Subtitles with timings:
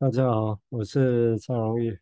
[0.00, 1.94] 大家好，我是张荣义。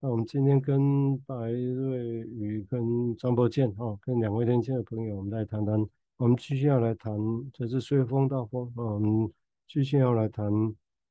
[0.00, 5.78] 那我们今天跟白瑞宇、跟张伯健哈，跟两位年轻的朋友，我们来谈谈。
[6.16, 7.16] 我们继续要来谈，
[7.52, 8.82] 这是随风大风啊。
[8.94, 9.32] 我们
[9.68, 10.52] 继续要来谈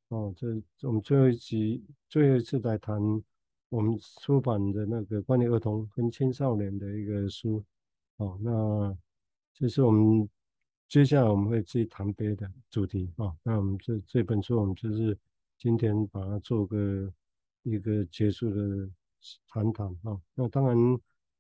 [0.10, 0.48] 哦，这
[0.86, 3.00] 我们最后一集、最后一次来谈
[3.70, 7.64] 我们出版的那个关于儿童跟青少年的一个书。
[8.18, 8.98] 哦，那
[9.54, 10.30] 这是我们。
[10.92, 15.18] 接下来我们会继续谈别的主题啊，那我们这这本书我们就是
[15.58, 17.10] 今天把它做个
[17.64, 18.90] 一个结束的
[19.48, 20.20] 谈谈啊。
[20.36, 20.76] 那当然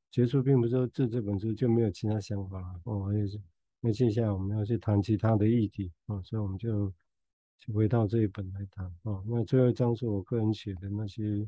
[0.09, 3.37] 结束并不是说这这本书就没有其他想法了哦，也是
[3.81, 6.89] 那接下来我们要去谈其他的议题啊，所以我们就
[7.73, 9.21] 回到这一本来谈啊。
[9.27, 11.45] 那最后一章是我个人写的那些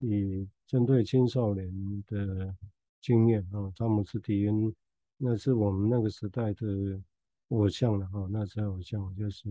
[0.00, 2.54] 以针对青少年的
[3.00, 4.70] 经验啊，詹姆斯·迪恩，
[5.16, 7.00] 那是我们那个时代的。
[7.48, 9.48] 偶像了哈，那时候偶像就是，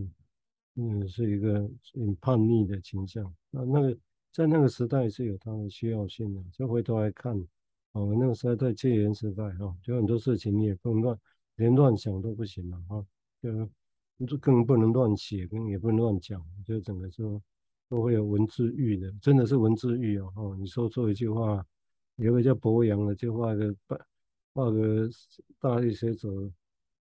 [0.76, 3.34] 嗯，是一个很叛逆的倾向。
[3.50, 3.98] 那那个
[4.32, 6.44] 在那个时代是有它的需要性的。
[6.52, 7.36] 就回头来看，
[7.94, 11.20] 哦，那个时代在戒严时代哈，就很多事情你也不能乱，
[11.56, 13.04] 连乱想都不行了哈，
[13.42, 17.42] 就就更不能乱写，更也不能乱讲，就整个说
[17.90, 20.32] 都会有文字狱的，真的是文字狱哦。
[20.36, 21.66] 哦，你说错一句话，
[22.18, 23.76] 有个叫博洋的就画个
[24.54, 25.10] 画个
[25.60, 26.30] 大力水手。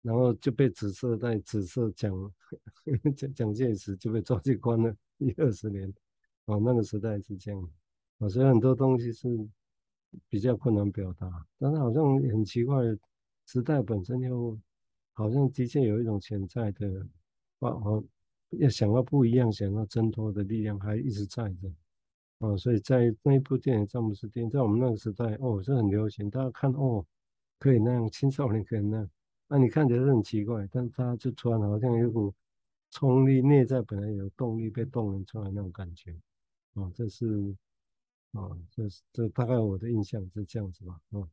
[0.02, 2.32] 然后就被紫色带紫色蒋
[3.16, 5.92] 蒋蒋介石就被抓去关了一二十年，
[6.46, 7.70] 哦，那个时代是这样，
[8.18, 9.28] 啊，所以很多东西是
[10.28, 12.82] 比较困难表达，但是好像很奇怪，
[13.46, 14.58] 时代本身又
[15.12, 17.06] 好像的确有一种潜在的，
[17.58, 18.02] 啊，哦，
[18.52, 21.70] 要想要不一样，想要挣脱的力量还一直在的，
[22.38, 27.04] 啊，所以在那一部电影《詹姆斯电影》在我们那个时代，哦，是很流行，大家看哦，
[27.58, 29.10] 可以那样，青少年可以那样。
[29.52, 32.32] 那、你看起来是很奇怪，但他就突然好像有股
[32.92, 36.14] 冲力，内在本来有动力被动员出来那种感觉，
[36.74, 37.26] 哦，这是，
[38.30, 41.28] 哦，这是这大概我的印象是这样子吧，哦，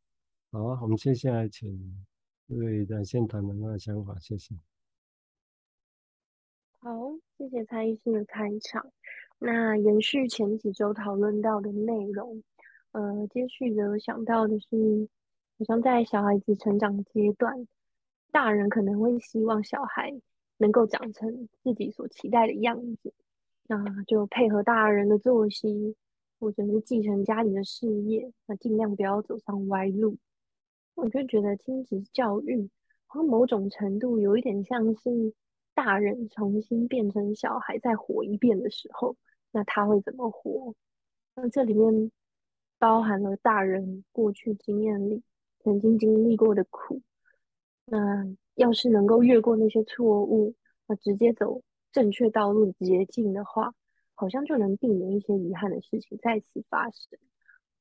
[0.51, 2.05] 好，我们接下来请
[2.47, 4.55] 瑞来先谈谈他的想法，谢谢。
[6.79, 8.91] 好，谢谢蔡医师的开场。
[9.37, 12.41] 那延续前几周讨论到的内容，
[12.93, 15.07] 呃，接续的想到的是，
[15.59, 17.67] 好像在小孩子成长阶段。
[18.37, 20.13] 大人可能会希望小孩
[20.57, 23.11] 能够长成自己所期待的样子，
[23.65, 25.95] 那就配合大人的作息，
[26.39, 30.19] 或者是继承家里的事业，那尽量不要走上歪路。
[30.93, 32.69] 我就觉得亲子教育，
[33.07, 35.33] 好像某种程度有一点像是
[35.73, 39.15] 大人重新变成小孩再活一遍的时候，
[39.51, 40.75] 那他会怎么活？
[41.33, 42.11] 那这里面
[42.77, 45.23] 包含了大人过去经验里
[45.63, 47.01] 曾经经历过的苦。
[47.89, 50.53] 那要是能够越过那些错误，
[50.87, 51.61] 那直接走
[51.93, 53.73] 正确道路捷径的话，
[54.13, 57.17] 好像就能避免一些遗憾的事情再次发生，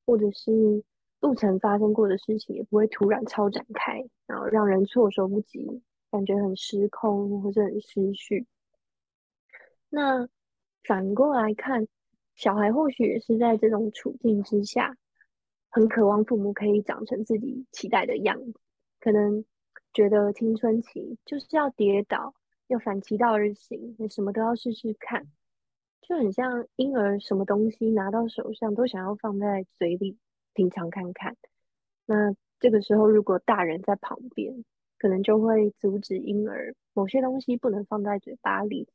[0.05, 0.81] 或者是
[1.19, 8.47] 不曾发生过的事情也不会突然超展开，然后让人措手不及，感觉很失控或者很失序。
[9.89, 10.29] 那
[10.85, 11.85] 反过来看，
[12.33, 14.95] 小孩或许也是在这种处境之下，
[15.69, 18.53] 很渴望父母可以长成自己期待的样子，
[19.01, 19.43] 可能。
[19.97, 22.35] 觉得青春期就是要跌倒，
[22.67, 25.25] 要反其道而行，你什么都要试试看，
[26.01, 30.15] 就很像婴儿，什么东西拿到手上都想要放在嘴里
[30.53, 31.35] 品尝看看。
[32.05, 34.63] 那这个时候，如果大人在旁边，
[34.99, 38.87] 可能就会阻止婴儿某些东西不能放在嘴巴里。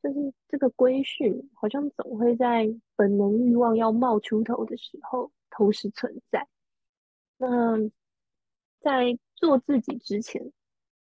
[0.00, 6.46] 就是这个规训，好像总会在本能欲望要冒出头的时候同时存在。
[7.36, 7.78] 那
[8.78, 10.50] 在做自己之前，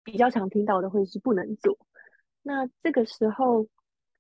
[0.04, 1.78] 比较常听到的会是不能做。
[2.42, 3.68] 那这个时候，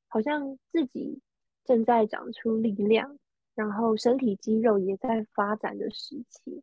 [0.07, 1.19] 好像自己
[1.63, 3.17] 正在长出力量，
[3.55, 6.61] 然后身体肌肉也在发展的时期。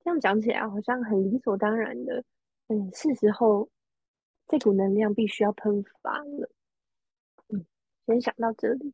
[0.00, 2.24] 这样讲起来，好像很理所当然的。
[2.66, 3.70] 嗯，是时候
[4.48, 6.50] 这股能量必须要喷发了。
[7.48, 7.64] 嗯，
[8.06, 8.92] 先想到这里。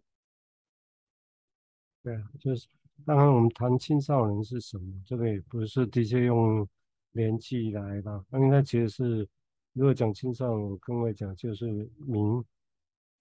[2.02, 2.69] 对啊，就是
[3.05, 6.69] 当然我们谈青少年是什么，这个也不是的确用。
[7.12, 9.28] 年纪来吧，那应该其实是，
[9.72, 11.66] 如果讲青少年，我跟我讲就是
[12.06, 12.20] 迷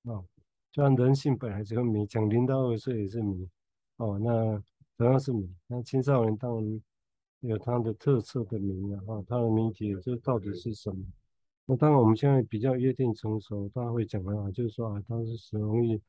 [0.04, 0.24] 哦，
[0.72, 3.50] 就像人性本来就迷，讲零到二岁也是迷
[3.96, 4.62] 哦，那
[4.98, 6.82] 同样是迷，那青少年当然
[7.40, 11.04] 有他的特色的迷啊，哈，它的谜题这到底是什么？
[11.66, 16.00] 那当然我们现在比较约定成熟，大家会讲的啊，就是说啊，他是容易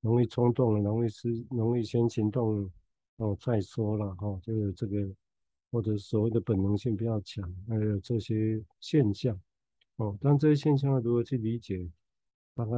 [0.00, 2.70] 容易冲动，容易是容易先行动
[3.16, 4.96] 哦，再说了哈，就有这个。
[5.70, 9.38] 或者所谓的本能性比较强，还有这些现象，
[9.96, 11.90] 哦，但这些现象如何去理解，
[12.54, 12.72] 大概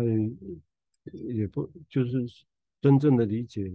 [1.13, 2.27] 也不就是
[2.81, 3.73] 真正的理解，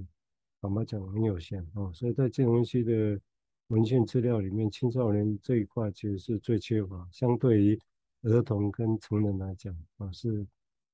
[0.61, 1.91] 坦白讲很有限哦。
[1.93, 3.19] 所以在建文西的
[3.67, 7.79] 文献资料里面，青少年这一块其实是最缺乏，相对于
[8.23, 10.45] 儿童跟成人来讲啊，是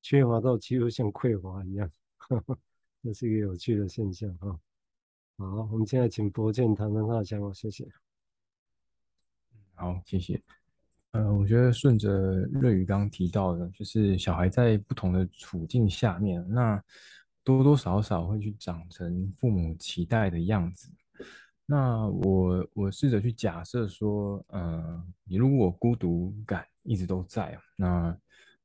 [0.01, 2.57] 缺乏到几乎像匮乏一样，呵呵，
[3.03, 4.59] 这是一个有趣的现象啊。
[5.37, 7.87] 好，我们现在请博建谈谈他的想法，谢谢。
[9.79, 10.37] 好，谢谢。
[11.11, 12.11] 呃，我觉得顺着
[12.51, 16.83] 瑞宇刚刚提到的，就是小孩在不同的处境下面，那
[17.45, 20.91] 多多少少会去长成父母期待的样子。
[21.65, 28.17] 那我我试着去假设说，呃，你如果孤独感一直都在，那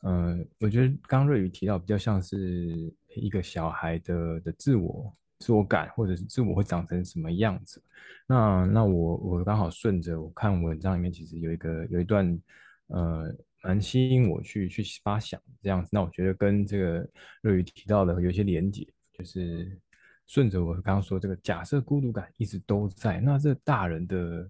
[0.03, 5.13] 呃，我觉得刚刚瑞宇提到比较像是一个小孩的的自我。
[5.39, 7.83] 自我感或者是自我会长成什么样子？
[8.27, 12.41] 那那我我刚好顺着我看文章里面，其实有一个有一段
[12.87, 15.91] 呃蛮吸引我去去发想这样子。
[15.93, 17.09] 那我觉得跟这个
[17.43, 19.79] 瑞宇提到的有一些连结，就是
[20.27, 24.49] 顺着我刚刚说这个假设孤独感一直都在，那这大人的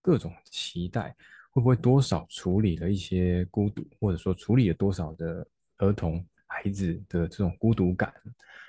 [0.00, 1.14] 各种期待
[1.50, 5.44] 会不会多少处理了一些孤独，或者说处理了多少的
[5.78, 8.12] 儿童孩子的这种孤独感？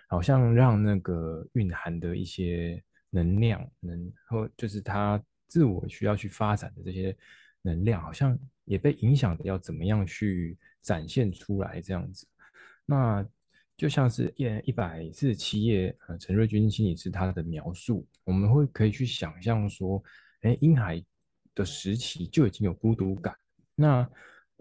[0.10, 7.16] 好像让那个蕴含的一些能量，能或就是他自我需要去发展的这些
[7.62, 12.28] 能量，好像也被影响的，要怎么样去展现出来这样子。
[12.86, 13.26] 那
[13.78, 20.04] 就像是页一百四十七页，呃，陈瑞军心理师他的描述，我们会可以去想象说，
[20.42, 21.02] 哎，婴孩
[21.56, 23.34] 的时期就已经有孤独感，
[23.76, 24.10] 那。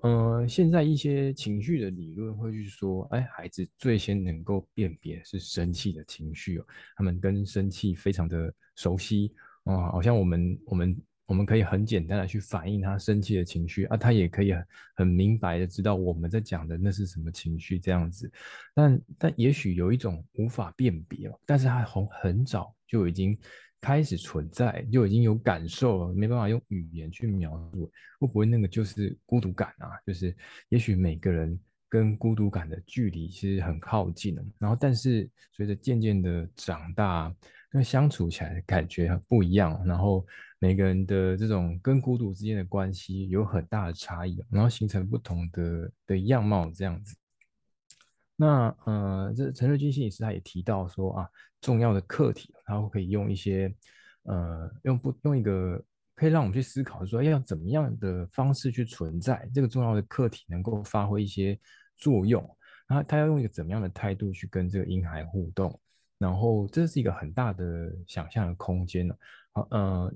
[0.02, 6.66] 呃，现在一些情绪的理论会去说，哎，孩子最先能够辨别是生气的情绪哦，
[6.96, 9.34] 他们跟生气非常的熟悉
[9.64, 14.66] 啊，好像我们我们我们可以很简单的去反映他生气的情绪啊，他也可以很
[14.98, 18.30] 很明白的知道我们在讲的那是什么情绪这样子，
[18.74, 23.36] 但但也许有一种无法辨别哦，但是他从很早就已经。
[23.80, 29.90] 开始存在就已经有感受了，没办法用语言去描述，会不会那个就是孤独感啊？
[30.06, 30.36] 就是
[30.68, 31.58] 也许每个人
[31.88, 37.34] 跟孤独感的距离其实很靠近，然后但是随着渐渐的长大，
[37.72, 40.26] 那相处起来的感觉很不一样，然后
[40.58, 47.14] 每个人的这种跟孤独之间的关系有很大的差异，然后形成不同的的样貌这样子。
[48.40, 51.28] 那呃，这陈瑞军心理师他也提到说啊，
[51.60, 53.74] 重要的课题，他会可以用一些
[54.22, 61.58] 呃，用不用一个可以让我们去思考说，要怎么样的方式去存在这个重要的课题，能够发挥一些
[61.96, 62.40] 作用。
[62.86, 65.76] 然后他要用一个怎么样的态度去跟这个婴孩互动，
[66.16, 69.14] 然后这是一个很大的想象的空间呢。
[69.52, 70.14] 好，呃，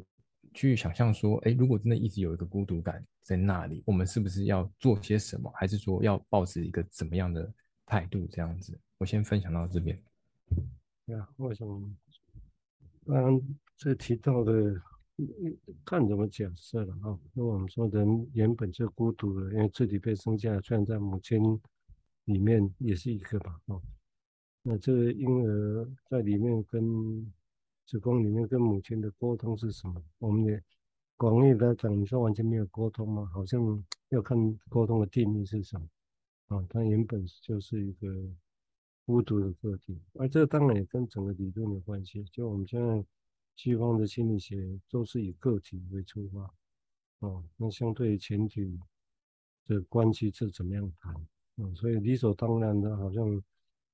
[0.55, 7.53] 去想象说，哎，如果真的一直有一个孤独感在那里，我们是不是要做些什么，还是说要抱持一个怎么样的？
[7.93, 10.03] 态度这样子，我先分享到这边。
[11.09, 11.95] 呀，为什么？
[13.05, 13.43] 刚刚
[13.77, 14.81] 这提到的，
[15.85, 17.21] 看怎么假设了啊？
[17.35, 21.61] 那我们说人原本就孤独了，因为自己被生下来，虽然在母亲
[22.25, 23.83] 里面也是一个吧，哦。
[24.63, 27.31] 那这个婴儿在里面跟
[27.87, 30.03] 子宫里面跟母亲的沟通是什么？
[30.19, 30.63] 我们也
[31.19, 33.31] 广义来讲，你说完全没有沟通吗？
[33.35, 34.39] 好像要看
[34.71, 35.87] 沟通的定义是什么。
[36.53, 38.07] 啊，他原本就是一个
[39.07, 42.23] 孤独的个体，而这当然也跟整个理论有关系。
[42.25, 43.03] 就我们现在
[43.57, 46.55] 西方的心理学都是以个体为出发，
[47.21, 48.79] 哦，那相对于群体
[49.67, 51.15] 的关系是怎么样谈？
[51.15, 53.43] 啊，所以理所当然的，好像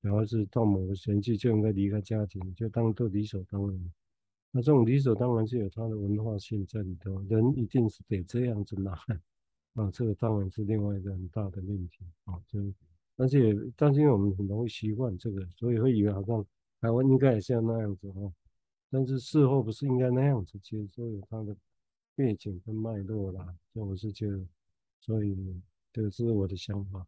[0.03, 3.93] 小孩子到某个年纪就应该离开家庭，就当做理所当然。
[4.50, 8.99] 那这种理所当然是有它的文化性在里头，人一定是得这样子拿。
[9.79, 12.59] 啊，这个当然是另外一个很大的问题啊，就，
[13.15, 16.45] 但是也，但是因为我们很容易习惯这个，所以会以为好像
[16.81, 18.33] 台湾应该也像那样子哈，
[18.91, 21.57] 但是事后不是应该那样子，其实都有它的
[22.17, 24.45] 背景跟脉络啦，所以我是觉得，
[24.99, 27.07] 所以这个是我的想法。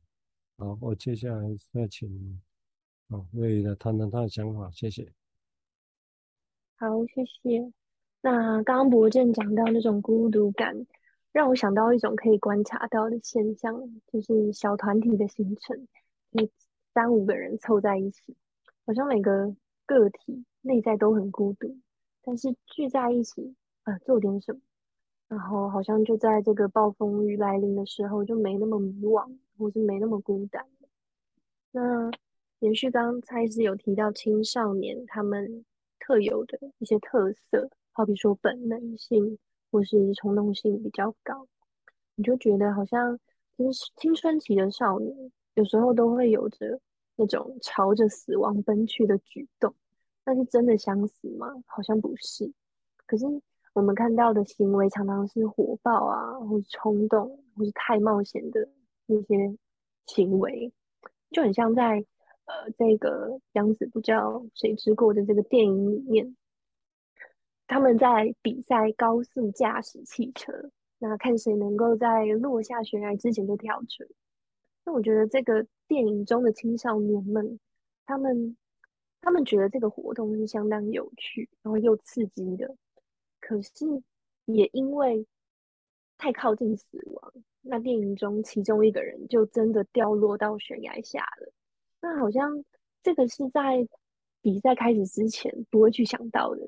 [0.56, 2.40] 好，我接下来再请
[3.08, 5.10] 啊瑞宇来谈谈他的想法，谢谢。
[6.76, 7.72] 好，谢谢。
[8.20, 10.86] 那刚刚博建讲到那种孤独感。
[11.32, 13.80] 让我想到一种可以观察到的现象，
[14.12, 15.86] 就是小团体的形成，
[16.30, 16.50] 你
[16.92, 18.36] 三五个人凑在一起，
[18.84, 19.54] 好像每个
[19.86, 21.76] 个体内在都很孤独，
[22.22, 24.60] 但是聚在一起，啊，做点什么，
[25.28, 30.66] 然后好像就在这个暴风雨来临的时候，就没那么迷惘，或是没那么孤单。
[31.70, 32.10] 那
[32.58, 35.64] 延续刚才是有提到青少年他们
[36.00, 39.38] 特有的一些特色，好比说本能性。
[39.70, 41.46] 或是冲动性比较高，
[42.14, 43.18] 你就觉得好像
[43.56, 46.80] 其实青春期的少年有时候都会有着
[47.16, 49.74] 那种朝着死亡奔去的举动。
[50.24, 51.48] 那是真的想死吗？
[51.66, 52.52] 好像不是。
[53.06, 53.24] 可是
[53.72, 58.68] 我们看到的行为常常是火爆啊，或是冲动，或是太冒险的
[59.06, 59.56] 那些
[60.06, 60.72] 行为，
[61.30, 62.04] 就很像在
[62.44, 66.36] 呃这个养子不教谁之过的这个电影里面，
[67.70, 70.52] 他们在比赛高速驾驶汽车，
[70.98, 74.04] 那看谁能够在落下悬崖之前就跳车。
[74.84, 77.60] 那我觉得这个电影中的青少年们，
[78.04, 78.56] 他们。
[79.22, 82.74] 他们觉得这个活动是相当有趣，然后又刺激的，
[83.38, 83.70] 可是
[84.46, 85.26] 也因为
[86.16, 91.52] 太靠近死亡，那电影中其中一个人就真的掉落到悬崖下了。
[92.00, 92.64] 那好像
[93.02, 93.86] 这个是在
[94.40, 96.62] 比赛开始之前不会去想到的，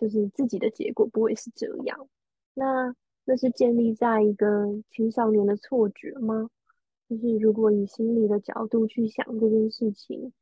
[0.00, 2.08] 就是自己的结果不会是这样。
[2.54, 6.48] 那那是建立在一个青少年的错觉吗？
[7.08, 10.32] 就是如果以心理的角度去想这件事情。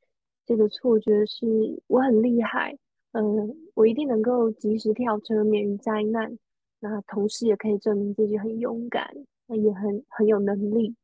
[0.48, 2.78] 这个错觉是我很厉害，
[3.10, 6.38] 嗯、我一定能够及时跳车免于灾难。
[6.78, 9.12] 那同时也可以证明自己很勇敢，
[9.48, 10.94] 那也很很有能力。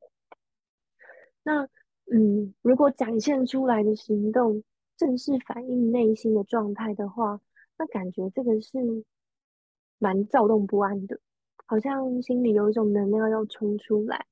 [1.42, 1.68] 那
[2.12, 4.62] 嗯，如果展现出来的行动
[4.96, 7.40] 正是反映内心的状态的话，
[7.82, 9.04] 那感觉这个是
[9.98, 11.18] 蛮躁动不安的，
[11.66, 14.24] 好像心里有一种能量要冲出来。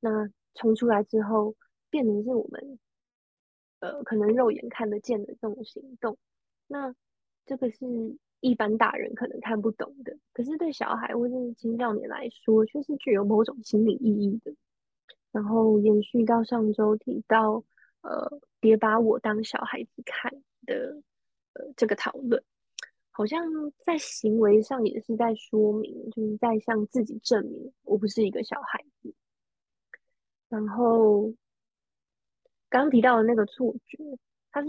[0.00, 1.54] 那冲出来之后，
[1.88, 2.78] 变成是我们。
[3.78, 6.18] 呃，可能肉眼看得见的这种行动，
[6.66, 6.94] 那
[7.46, 14.52] 这个是一般大人可能看不懂的，可是对小孩或者是青少年来说，却是具有某种心理意义的。
[15.32, 17.64] 然后延续到上周提到，
[18.02, 20.30] 呃，别把我当小孩子看
[20.66, 21.02] 的，
[21.54, 22.44] 呃，这个讨论，
[23.10, 23.42] 好像
[23.78, 29.14] 在行为上也是在说明，就是在向自己证明我不是一个小孩子。
[30.48, 31.32] 然后。
[32.72, 33.98] 刚提到的那个错觉，
[34.52, 34.68] 它是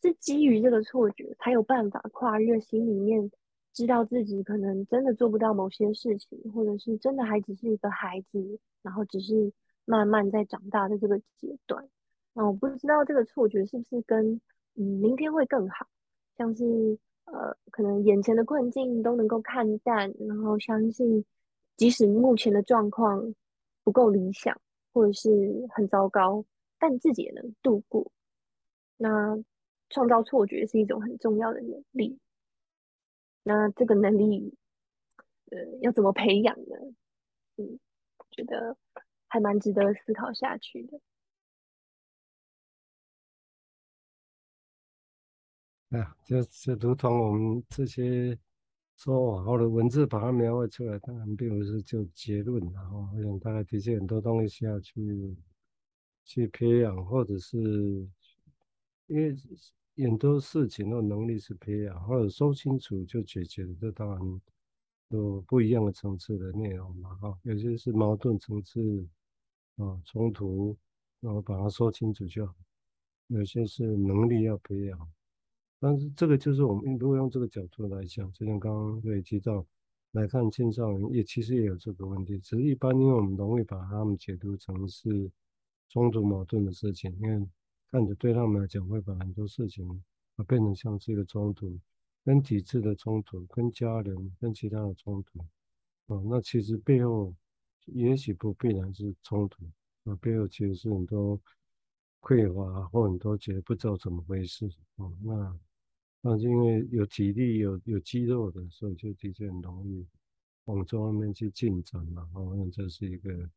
[0.00, 3.30] 是基于这个错觉，才有办法跨越心里面
[3.74, 9.52] 知道自己可能真的做不到某些事情，或者是真的还只是一个孩子，然后只是
[9.84, 11.86] 慢慢在长大的这个阶段。
[12.32, 14.40] 那我不知道这个错觉是不是跟
[14.76, 15.86] 嗯明天会更好，
[16.38, 16.98] 像是
[17.32, 21.24] 呃可能眼前的困境都能够看淡，然后相信
[21.76, 23.34] 即使目前的状况
[23.84, 24.60] 不够理想，
[24.92, 26.44] 或者是很糟糕。
[26.80, 28.12] 但自己也能度过。
[28.96, 29.36] 那
[29.90, 32.18] 创造错觉是一种很重要的能力。
[33.42, 34.54] 那这个能力，
[35.50, 36.76] 呃，要怎么培养呢？
[37.56, 37.80] 嗯，
[38.30, 38.76] 觉得
[39.26, 41.00] 还蛮值得思考下去的。
[45.90, 48.38] 啊，就就如同我们这些
[48.96, 55.36] 说法或者文字把它描绘出来，当然并不是就结论，然后我想大概的确很多东西需要去。
[56.30, 57.56] 去培养，或者是
[59.06, 59.34] 因为
[59.96, 64.40] 很多事情的能力是培养，或者说清楚就解决，这当然
[65.08, 69.08] 有不一样的层次的内容嘛，哈，有些是矛盾层次
[69.76, 70.76] 啊，冲突，
[71.20, 72.52] 然后把它说清楚就好；
[73.28, 75.10] 有些是能力要培养，
[75.80, 79.66] 但是这个就是我们如果用这个角度来讲，就像刚刚也提到
[80.12, 85.30] 来看青少年，也其实也有这个问题，只是一般因为我们容易把他们解读成是。
[85.90, 87.48] 冲突矛盾的事情，因为
[87.90, 89.88] 看着对他们来讲，会把很多事情
[90.36, 91.80] 啊变成像是一个冲突，
[92.22, 95.38] 跟体制的冲突，跟家人，跟其他的冲突，
[96.14, 97.34] 啊，那其实背后
[97.86, 99.64] 也许不必然是冲突，
[100.04, 101.40] 啊，背后其实是很多
[102.20, 104.66] 匮乏或很多觉得不知道怎么回事，
[104.96, 105.58] 啊，那
[106.20, 110.06] 那是因为有体力有有肌肉的，所以就的确很容易
[110.64, 113.50] 往这方面去进展嘛，好像这是一个。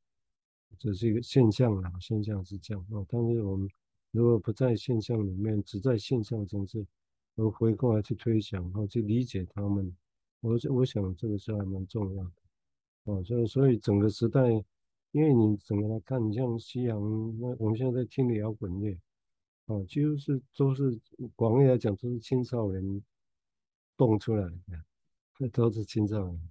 [0.80, 3.06] 这是一个现象啊，现象是这样啊。
[3.10, 3.70] 但是我们
[4.12, 6.88] 如果不在现象里面，只在现象中是，
[7.36, 9.94] 而回过来去推想，然后去理解他们，
[10.40, 13.22] 我我想这个是还蛮重要的啊。
[13.22, 14.50] 所以所以整个时代，
[15.12, 16.98] 因为你整个来看，你像西洋，
[17.38, 18.98] 那我们现在在听的摇滚乐
[19.66, 21.00] 哦，几乎是都是
[21.36, 23.02] 广义来讲都是青少年
[23.96, 24.84] 动出来的，
[25.38, 26.50] 这都是青少年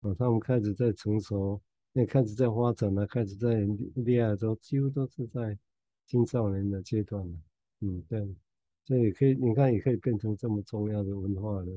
[0.00, 1.60] 哦，他们开始在成熟。
[1.92, 5.58] 也开始在发展了，开始在恋爱中，几乎都是在
[6.04, 7.38] 青少年的阶段了。
[7.80, 8.36] 嗯，对，
[8.84, 11.72] 这也可以，你看也可以变成这么重要的文化的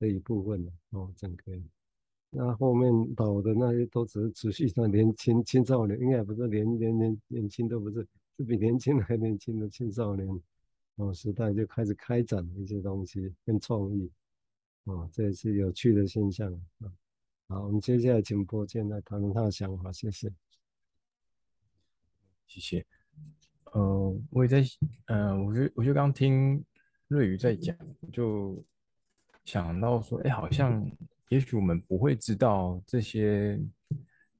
[0.00, 0.72] 的一部分了。
[0.90, 1.52] 哦，整个，
[2.30, 8.04] 那后面老的那些都只是持续在年轻青少年，应该不是年年年年轻都不是，
[8.36, 10.28] 是比年轻还年轻的青少年
[10.96, 14.10] 哦时代就开始开展一些东西跟创意，
[14.84, 16.92] 哦，这也是有趣的现象啊。
[17.46, 20.32] 好，我们接下来请柏健来谈谈他的想法，谢谢。
[22.46, 22.86] 谢谢。
[23.72, 24.62] 呃，我也在，
[25.06, 26.64] 呃，我就，我就刚听
[27.08, 27.76] 瑞宇在讲，
[28.12, 28.64] 就
[29.44, 30.88] 想到说，哎，好像
[31.28, 33.60] 也许我们不会知道这些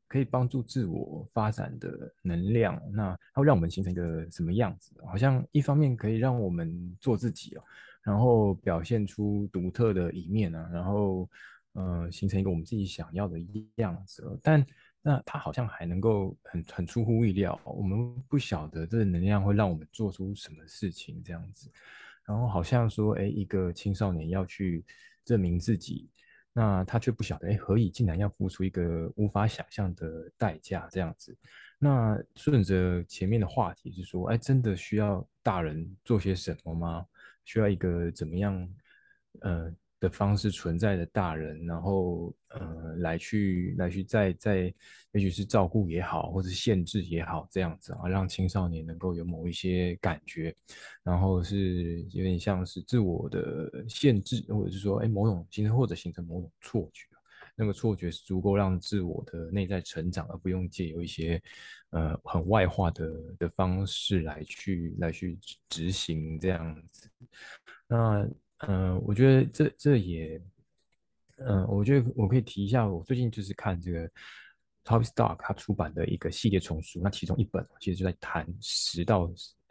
[0.08, 4.94] 可以帮助自我发展的能量，那它会让我们形成一个什么样子？
[5.06, 7.62] 好像一方面可以让我们做自己哦，
[8.02, 11.28] 然后表现出独特的一面啊，然后，
[11.72, 13.38] 呃，形成一个我们自己想要的
[13.76, 14.64] 样子，但。
[15.06, 21.70] 那它好像还能够很很出乎意料，我们不晓得这个能量会让我们做出什么事情这样子，
[22.24, 24.82] 然后好像说，哎，一个青少年要去
[25.22, 26.08] 证明自己，
[26.54, 31.36] 那他却不晓得，哎，何以竟然要付出一个无法想象的代价这样子。
[31.78, 37.04] 那顺着前面的话题是说，哎，真的需要大人做些什么吗？
[37.44, 38.66] 需要一个怎么样，
[39.42, 39.70] 呃？
[40.04, 44.72] 的方式存在的大人，然后呃，来去来去在在，
[45.12, 50.54] 也许是照顾也好，或者限制也好，这样子啊，让青少年能够有某一些感觉，
[51.02, 57.06] 然后是有点像是自我的限制，或者是说，哎，某种形成或者形成某种错觉，
[57.56, 61.42] 那个错觉是足够让自我的内在成长，而不用借由一些
[61.90, 65.38] 呃很外化的的方式来去来去
[65.70, 67.08] 执行这样子，
[67.88, 68.28] 那。
[68.68, 70.40] 嗯、我觉得这这也，
[71.38, 74.06] 嗯、我觉得我可以提一下，我最近就是看这个
[74.84, 79.30] t o p Stark 他出版的一个系列丛书，那其中一本其实就在谈十到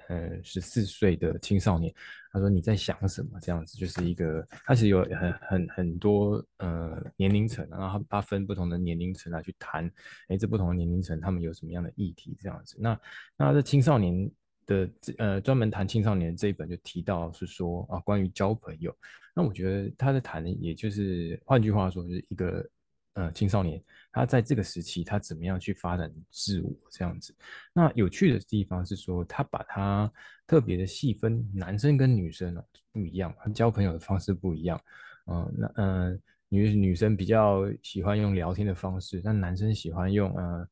[0.09, 1.93] 呃十四岁的青少年，
[2.31, 9.89] 他说你在想什么这样子，就是一个，他其实有很很很多呃年龄层，然后他分不同的年龄层来去谈，
[10.27, 12.99] 哎，这不同的年龄层他们有什么样的议题这样子，那
[13.37, 14.29] 那这青少年。
[14.65, 18.95] 的呃，专门谈青少年这一本就提到是说啊，关于交朋友。
[19.35, 22.69] 那我觉得他在谈，也就是换句话说，就是一个
[23.13, 27.35] 呃青少年，他在这个时期他怎么样去发展自我这样子。
[27.73, 30.11] 那有趣的地方是说，他把他
[30.45, 34.79] 特别的细分，男生跟女生啊不一样，他交朋友的方式不一样。
[35.25, 40.67] 嗯、那嗯、女女生比较喜欢用聊天的方式，但男生喜欢用呃。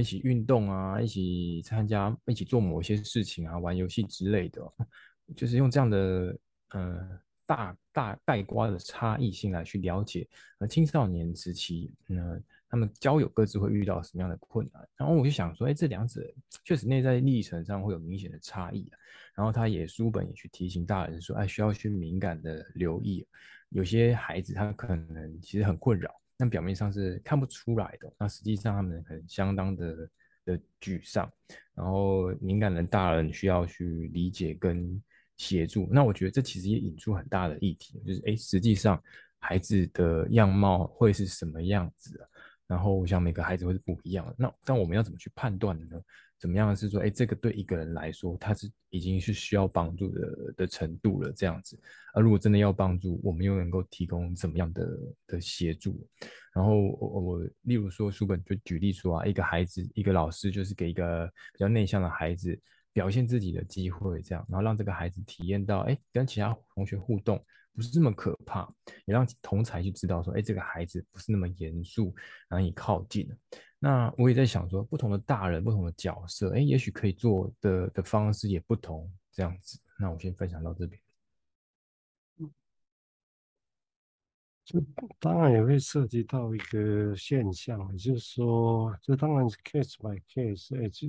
[0.00, 4.62] 一起运动啊，一起参加，一起做某些事情啊，玩游戏之类的，
[5.36, 6.38] 就是用这样的
[6.70, 10.26] 呃大大概括的差异性来去了解，
[10.58, 14.88] 呃青少年时期，呢，他们交友各自会遇到什么样的困难。
[14.96, 16.22] 然后我就想说，哎，这两者
[16.64, 18.90] 确实内在历程上会有明显的差异。
[19.34, 23.26] 然后他也书本也去提醒大人说，哎，需要去敏感的留意，
[23.70, 26.14] 有些孩子他可能其实很困扰。
[26.36, 30.10] 那表面上是看不出来的，那实际上他们可能相当的
[30.44, 31.30] 的沮丧，
[31.74, 35.00] 然后敏感的大人需要去理解跟
[35.36, 35.88] 协助。
[35.90, 39.00] 那我觉得这其实也引出很大的议题，就是诶，实际上
[39.38, 42.28] 孩子的样貌会是什么样子啊？
[42.66, 44.34] 然后我想每个孩子会是不一样的。
[44.38, 46.00] 那但我们要怎么去判断呢？
[46.42, 51.78] 怎么样是说，哎，这个对一个人来说，他是已经是需要帮助的的程度了，这样子。
[52.12, 56.04] 而如果真的要帮助，我们又能够提供怎么样的的协助？
[56.52, 62.60] 然后我我例如说，书本就举例说啊，一个孩子，一个老师就是给一个比较内向的孩子
[62.92, 67.40] 表现自己的机会，这样，然后让这个孩子体验到，哎，跟其他同学互动
[67.74, 68.68] 不是这么可怕，
[69.06, 72.14] 也让同才去知道说，哎，这个孩子不是那么严肃，
[72.48, 73.28] 难以靠近。
[73.78, 79.80] 那我也在想说，不同的大人，不同的角色，哎，也许可以做的的方式也不同，这样子。
[79.98, 81.00] 那我先分享到这边。
[84.64, 84.80] 这
[85.18, 91.08] 当然也会涉及到一个现象，也就是说，这当然是 case by case，哎，就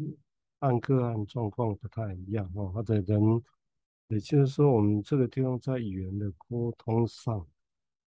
[0.58, 2.70] 按个案状况不太一样哦。
[2.70, 3.20] 或者人，
[4.08, 7.46] 也就是说，我们这个地方在语言的沟通上，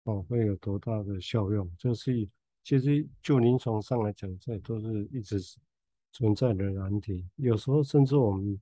[0.04, 1.70] 哦，会有多大的效用？
[1.78, 2.28] 就是。
[2.62, 5.40] 其实就临床上来讲，这都是一直
[6.12, 7.26] 存在的难题。
[7.38, 8.62] 有时候甚至我们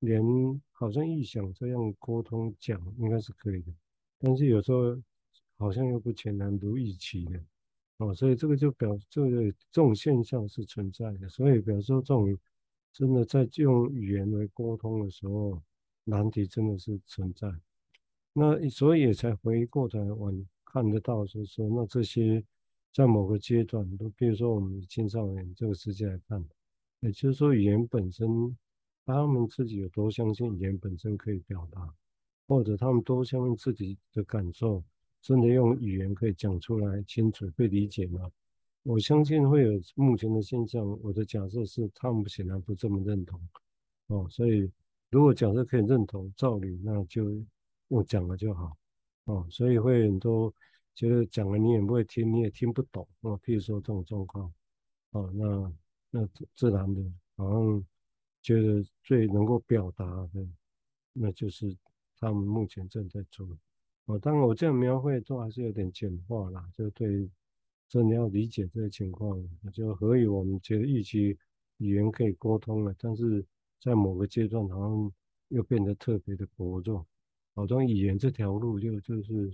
[0.00, 0.22] 连
[0.72, 3.72] 好像预想这样沟通讲应该是可以的，
[4.18, 5.00] 但是有时候
[5.56, 7.40] 好像又不全然如预期的
[7.98, 8.14] 哦。
[8.14, 11.28] 所以这个就表这个这种现象是存在的。
[11.28, 12.36] 所以表示说这种
[12.92, 15.62] 真的在用语言来沟通的时候，
[16.06, 17.54] 难题真的是存在。
[18.32, 20.32] 那所以也才回过头来我
[20.64, 22.42] 看得到，就是说那这些。
[22.92, 26.42] 在某个阶段，都比如说我们青少年这个世界来看，
[27.00, 28.56] 也就是说语言本身，
[29.04, 31.92] 他们自己有多相信语言本身可以表达，
[32.48, 34.82] 或者他们多相信自己的感受，
[35.20, 38.32] 真的用语言可以讲出来清楚被理解吗？
[38.82, 40.82] 我相信会有目前的现象。
[41.02, 43.38] 我的假设是，他们显然不这么认同。
[44.06, 44.72] 哦，所以
[45.16, 47.24] 如果假设可以认同，照理那就
[47.88, 48.76] 用讲了就好。
[49.24, 50.52] 哦，所以会很多。
[50.94, 53.38] 觉得讲了你也不会听，你也听不懂哦。
[53.44, 54.50] 譬如说这种状况，
[55.10, 55.72] 哦，那
[56.10, 57.02] 那自然的，
[57.36, 57.84] 好像
[58.40, 60.48] 觉得最能够表达的，
[61.12, 61.76] 那就是
[62.18, 63.46] 他们目前正在做。
[64.06, 67.28] 哦，当然我这样描绘都还是有点简化啦，就对，
[67.88, 69.38] 真的要理解这个情况，
[69.74, 71.36] 就何以我们觉得预期
[71.76, 73.44] 语言可以沟通了，但是
[73.80, 75.12] 在某个阶段好像
[75.48, 77.06] 又变得特别的薄弱，
[77.54, 79.52] 好像语言这条路就就是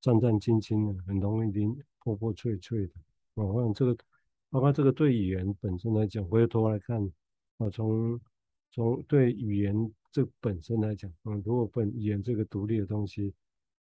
[0.00, 2.94] 战战兢兢的，很容易零破破碎碎的。
[3.34, 3.96] 哦，我想这个，
[4.50, 7.10] 包括这个对语言本身来讲，回头来看，
[7.58, 8.20] 啊，从
[8.70, 13.34] 从对语言这本身来讲，嗯，如果本语言这个独立的东西。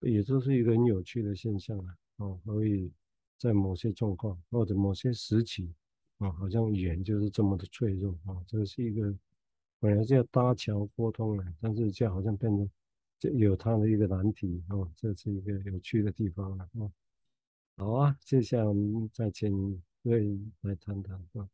[0.00, 1.76] 也就是一个很有趣的现象
[2.18, 2.92] 啊，所以
[3.38, 5.72] 在某些状况或者某些时期，
[6.18, 9.12] 啊，好像语言就是这么的脆弱啊，这是一个
[9.78, 12.70] 本来是要搭桥沟通的，但是就好像变成
[13.18, 16.90] 就有它的一个难题啊，这是一个有趣的地方了啊。
[17.76, 21.48] 好啊，接下来我们再请瑞来谈谈吧。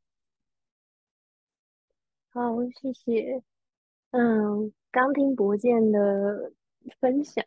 [2.30, 3.42] 好，谢谢。
[4.12, 6.52] 嗯，刚听博建的
[7.00, 7.44] 分享。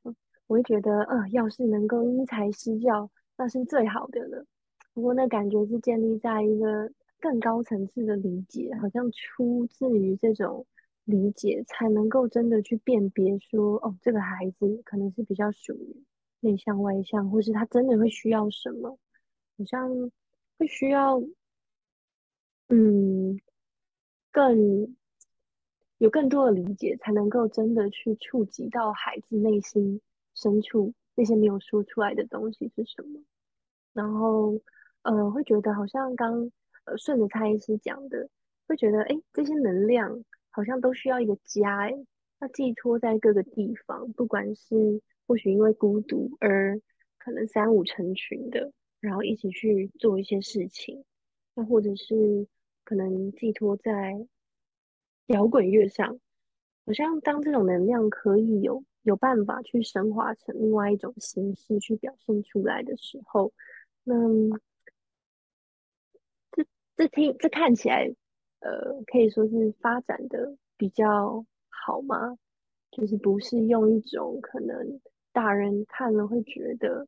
[0.48, 4.46] 我就觉得，呃，要是能够因材施教，那是最好的了。
[4.94, 10.66] 不过那感觉是建立在一个更高层次的理解，好像出自于这种
[11.04, 16.04] 理解，才能够真的去辨别说，哦，这个孩子可能是比较属于
[16.40, 18.98] 内向外向，或是他真的会需要什么，
[19.58, 19.90] 好像
[20.58, 21.22] 会需要，
[22.70, 23.40] 嗯，
[24.32, 24.96] 更
[25.98, 30.02] 有更多的理解，才能够真的去触及到孩子内心。
[30.38, 33.22] 深处那些没有说出来的东西是什么？
[33.94, 34.60] 然后，
[35.04, 36.52] 呃，会觉得好像刚
[36.86, 38.30] 呃顺着蔡医师讲的，
[38.68, 41.94] 会觉得哎，这些能量好像都需要一个家，哎，
[42.40, 46.80] 它寄托在各个地方，不管是或许因为孤独而
[47.18, 51.04] 可能三五成群的，然后一起去做一些事情，
[51.54, 52.48] 那或者是
[52.84, 54.28] 可能寄托在
[55.28, 56.20] 摇滚乐上，
[56.86, 58.84] 好像当这种能量可以有。
[59.06, 63.54] 有办法去升华成另外一种形式去表现出来的时候，
[64.04, 64.16] 那
[66.96, 68.14] 这听这看起来，
[68.60, 72.38] 呃，可以说是发展的比较好吗？
[72.92, 75.02] 就是不是用一种可能
[75.34, 77.08] 大人看了会觉得，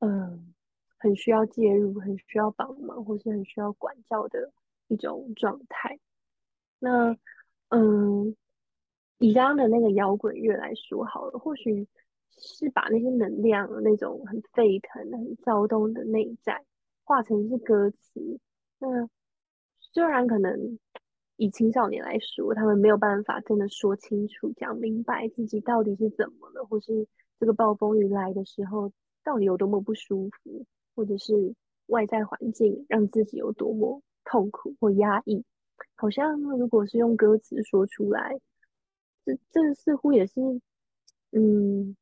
[0.00, 0.54] 嗯、
[0.98, 4.52] 很需要介入、很需要帮忙，或是很需要管教的
[4.88, 5.98] 一种状态。
[6.78, 7.16] 那，
[7.70, 8.36] 嗯。
[9.18, 11.86] 以刚刚的那个摇滚乐来说好了，或许
[12.36, 16.64] 是把那些能量、那种很沸腾、很躁动的内在，
[17.04, 18.40] 化成是歌词。
[18.80, 19.08] 那
[19.92, 20.78] 虽然可能
[21.36, 27.06] 以青少年来说，他们没有办法真的说清楚、讲明白自己到底是怎么了，或是
[27.38, 31.54] 这个暴风雨来的时候到底有多么不舒服，或者是
[31.86, 35.44] 外在环境让自己有多么痛苦或压抑。
[35.94, 38.40] 好像如果是用歌词说出来。
[39.24, 40.40] 这这似乎也是，
[41.30, 41.96] 嗯，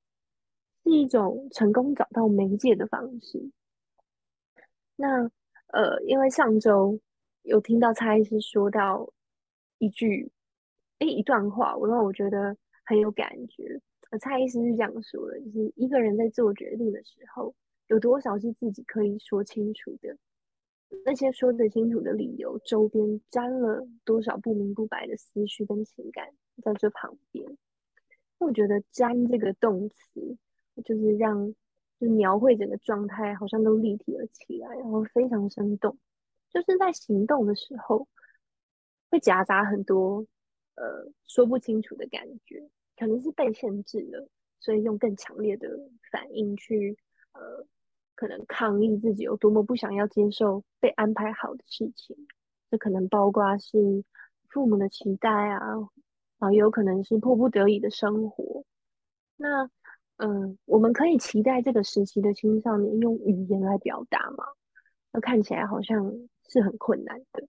[0.82, 3.50] 是一种成功找到媒介的方式。
[4.96, 5.30] 那
[5.66, 6.98] 呃，因为上周
[7.42, 9.10] 有听到蔡医师说到
[9.78, 10.30] 一句，
[10.98, 13.80] 诶，一段话，我让我觉得很有感觉。
[14.20, 17.54] 蔡医师是这样说的，就是一个人在做决定的时候，
[17.88, 20.16] 有多少是自己可以说清楚的？
[21.04, 26.28] 那些说得清楚的理由，周边沾了多少不明不白的思绪跟情感？
[26.62, 27.56] 在这旁边，
[28.38, 30.36] 我觉得“沾”这个动词，
[30.84, 31.54] 就是让，
[32.00, 35.96] 就描绘整个状态，好像都立体了起来，然后非常生动。
[36.50, 38.06] 就是在行动的时候，
[39.10, 40.26] 会夹杂很多
[40.74, 45.68] 呃说不清楚的感觉，可能是被限制了，所以用更强烈的
[46.10, 46.98] 反应去
[47.32, 47.66] 呃，
[48.14, 52.16] 可能抗议自己有多么不想要接受被安排好的事情。
[52.70, 54.04] 这可能包括是
[54.48, 55.88] 父母的期待啊。
[56.40, 58.64] 啊，也有可能是迫不得已的生活。
[59.36, 59.70] 那，
[60.16, 64.44] 嗯、我们可以期待这个时期的青少年用语言来表达吗？
[65.12, 66.10] 那看起来好像
[66.50, 67.48] 是很困难的。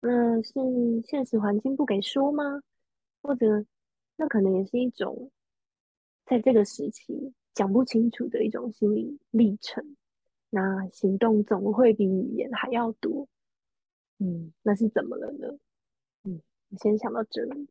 [0.00, 0.52] 那是
[1.06, 2.62] 现实环境不给说吗？
[3.20, 3.66] 或者，
[4.16, 5.30] 那可能也是一种
[6.24, 9.96] 在这个时期讲不清楚的一种心理历程。
[10.48, 13.28] 那行动总会比语言还要多。
[14.18, 15.48] 嗯，那是怎么了呢？
[16.24, 16.40] 嗯，
[16.70, 17.68] 我先想到这里。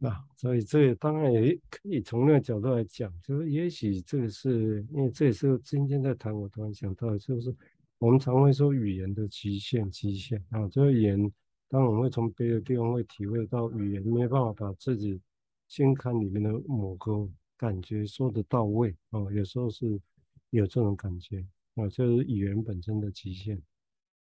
[0.00, 7.54] 啊，所以这当然也可以从那个角度来讲，就是也许这个是因为这也是今天在谈，我突然想到，就是
[8.00, 11.32] 我们常会说语言的极限，极限啊，这个语言，
[11.68, 15.20] 当我们会从别的地方会体会到语言没办法把自己
[15.68, 20.00] 心坎里面的某个感觉说得到位啊，有时候是
[20.48, 23.60] 有这种感觉啊，就是语言本身的极限。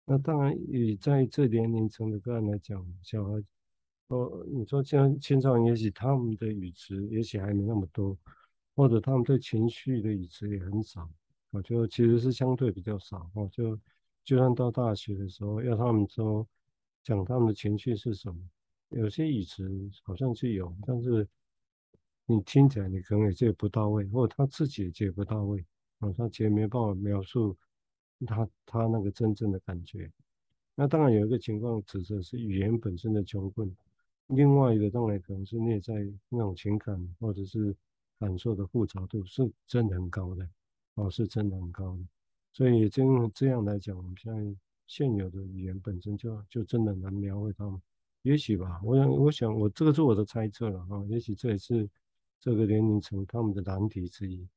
[0.05, 3.43] 那当然，以在这年龄层的个案来讲，小孩。
[4.07, 8.17] 哦，你说像青少年，也许他们的语词也许还没那么多，
[8.73, 11.07] 或者他们对情绪的语词也很少，
[11.51, 13.29] 我觉得其实是相对比较少。
[13.33, 13.79] 哦，就
[14.23, 16.47] 就算到大学的时候，要他们说
[17.03, 18.39] 讲他们的情绪是什么，
[18.89, 19.69] 有些语词
[20.03, 21.27] 好像是有，但是
[22.25, 25.65] 你听起来你可能也接不到位，或者他自己也接不到位，
[25.99, 27.57] 啊，他其实没办法描述
[28.25, 30.11] 他他那个真正的感觉。
[30.75, 33.75] 那当然有一个情况指的是语言本身的穷困。
[34.27, 35.93] 另外一个当然可能是内在
[36.27, 37.73] 那种情感或者是
[38.19, 40.45] 感受的复杂度是真的很高的，
[40.97, 42.03] 哦，是真的很高的。
[42.53, 47.79] 所以这这样来讲，我们现在现有的语言本身就就真的难描绘他们。
[48.23, 51.05] 也许吧，我想，我想我这个是我的猜测了哈。
[51.07, 51.87] 也许这也是
[52.39, 54.47] 这个年龄层他们的难题之一，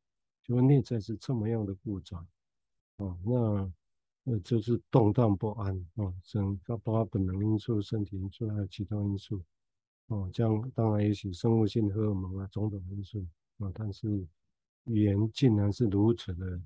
[0.42, 2.26] 就内在是这么样的故障，
[2.96, 3.70] 哦，那
[4.24, 9.42] 呃就是动荡不安啊，整个包括本能因素、身体因素还有其他因素。
[10.06, 13.24] 哦，这样当然也许生物性荷尔蒙啊，种种因素
[13.58, 14.26] 啊，但是
[14.92, 16.60] 语言竟然是如此的，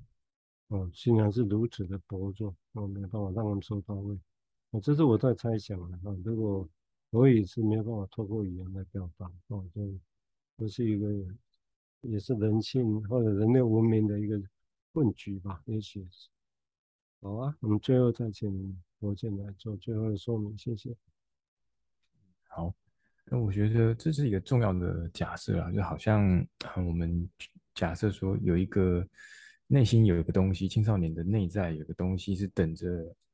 [0.68, 4.18] 哦，竟然是如此的薄弱，哦，没有办法让他们说到位，
[4.70, 6.16] 哦，这是我在猜想的啊。
[6.24, 6.66] 如果
[7.10, 9.80] 我也是没有办法透过语言来表达，哦，这
[10.56, 11.06] 这是一个
[12.00, 14.40] 也是人性或者人类文明的一个
[14.92, 16.28] 困局吧，也许是。
[17.20, 20.96] 好啊，我们最后再请罗健来做最后的说明，谢谢。
[22.48, 22.74] 好。
[23.26, 27.26] 那我觉得这是一个重要的假设啊，就好像我们
[27.74, 29.06] 假设说有一个
[29.66, 32.87] 内心有一个东西，青少年的内在有个东西是等着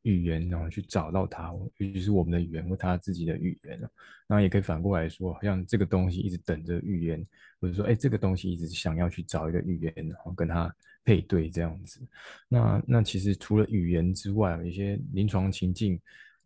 [0.03, 3.79] 语言，然后去找到它，尤其是我们的语言或他自己的语言。
[4.26, 7.22] 那也可以反过来说，好像这个东西一直等着语言，
[7.61, 10.74] 或者说，哎，这个东西一直想要去找一个语言，然后跟它
[11.05, 12.00] 配对这样子。
[12.48, 16.00] 那那其实除了语言之外，有一些临床情境。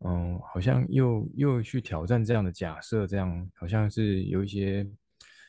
[0.06, 4.86] 嗯，好像又又去挑战这样的假设，这样好像是有一些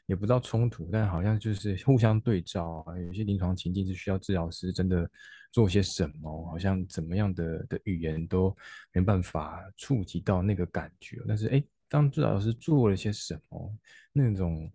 [0.05, 2.99] 也不知道冲突，但好像就是 互相对照啊。
[2.99, 5.09] 有些临床情境是需要治疗师真的
[5.51, 8.55] 做些什么，好像怎么样的的语言都
[8.93, 11.21] 没办法触及到那个感觉。
[11.27, 13.77] 但是哎，当治疗师做了些什么，
[14.13, 14.71] 那种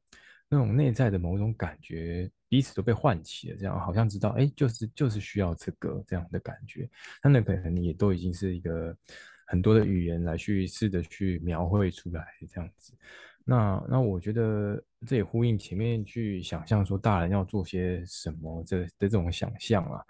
[0.49, 6.89] 那种内在的某种感觉，彼此都被唤起了，这样好像知道哎，就是就是需要这个这样的感觉。
[7.23, 8.97] 那那可能也都已经是一个。
[9.47, 12.93] 很多的语言来去试着去描绘出来这样子，
[13.45, 20.05] 那那我觉得这也呼应前面去想象说大人要做些什么这的这种想象啊，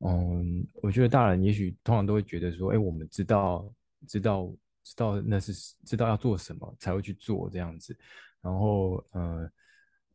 [0.00, 3.72] 嗯，我觉得大人也许通常都会觉得说，哎，我们知道
[4.06, 5.52] 知道知道那是
[5.84, 7.96] 知道要做什么才会去做这样子，
[8.42, 9.50] 然后呃，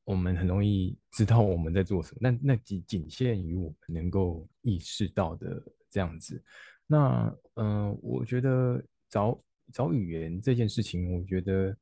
[0.04, 6.42] 我们很容易知道我们在做什么，但那仅仅限于我们能够意识到的这样子。
[6.88, 9.40] 那嗯、我觉得找
[9.72, 11.76] 找语言这件事情，我觉得，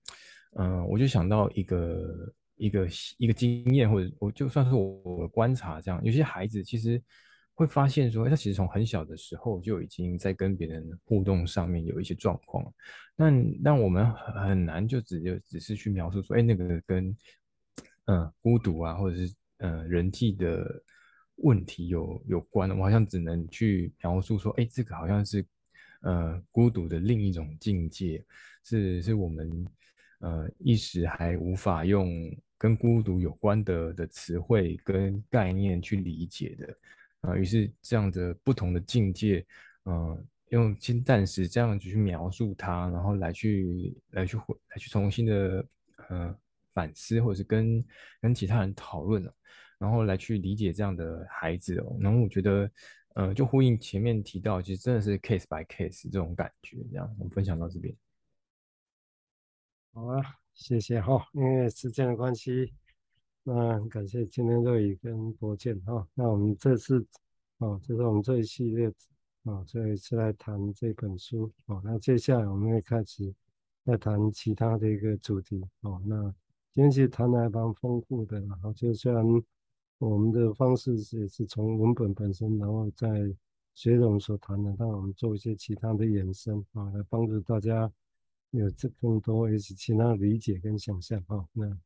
[0.58, 7.02] 嗯、我就想到一个一个一个经验，或者我就算是我观察这样，有些孩子其实
[7.54, 12.64] 会发现说，他其实从很小的时候就已经在跟别人互动上面有一些状况，
[13.16, 13.30] 那
[13.62, 17.08] 那我们很难就只就只是去描述说，哎，那个跟
[18.06, 20.84] 嗯、呃、孤独啊，或者是、呃、人际的。
[21.42, 25.46] 问题有有关，我好像只能去描述说，哎，这个好像是，
[26.02, 28.26] 呃，孤独的另一种境界，
[28.64, 29.64] 是是我们，
[30.20, 32.10] 呃，一时还无法用
[32.58, 36.68] 跟孤独有关的的词汇跟概念去理解的，
[37.22, 39.46] 啊、呃，于是这样的不同的境界，
[39.84, 45.66] 呃，用轻暂时这样子去描述它，然后来去来去来去重新的
[46.10, 46.36] 呃
[46.74, 47.84] 反思，或者是跟
[48.22, 49.34] 跟其他人讨论了。
[49.80, 52.72] 然后来去理解这样的孩子哦，然后我觉得，
[53.14, 57.96] 呃，就呼应前面提到，其实真的是 case by case 这种感觉，这样我们分享到这边。
[59.98, 60.22] 好啊，
[60.54, 62.72] 谢谢哈，因为时间的关系，
[63.42, 67.04] 那感谢今天乐宇跟博建哈，那我们这次，
[67.58, 68.94] 哦，这是我们这一系列，
[69.46, 73.34] 啊，这一次来谈这本书，哦，那接下来我们会开始
[73.84, 76.22] 再谈其他的一个主题，哦，那
[76.74, 79.26] 今天其实谈的还蛮丰富的，然后就虽然。
[79.98, 83.08] 我们的方式也是从文本本身，然后再
[83.74, 87.92] 随着我们所谈的，让我们做一些其他的延伸啊，来帮助大家
[88.52, 91.46] 有这更多一些其他的理解跟想象啊。
[91.54, 91.78] 那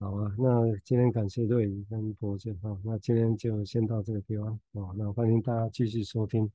[0.00, 6.50] 好啊，那今天感谢瑞宇跟博健啊，那今天就先到这个地方哦，那欢迎大家继续收听。